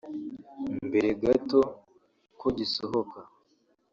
Mbere 0.87 1.09
gato 1.21 1.59
ko 2.39 2.47
gisohoka 2.57 3.19